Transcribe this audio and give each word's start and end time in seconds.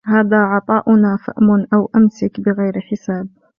هَذَا 0.05 0.37
عَطَاؤُنَا 0.37 1.17
فَامْنُنْ 1.17 1.67
أَوْ 1.73 1.89
أَمْسِكْ 1.95 2.39
بِغَيْرِ 2.39 2.79
حِسَابٍ 2.79 3.27